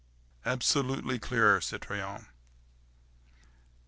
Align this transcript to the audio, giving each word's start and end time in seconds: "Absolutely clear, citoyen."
"Absolutely 0.45 1.19
clear, 1.19 1.61
citoyen." 1.61 2.25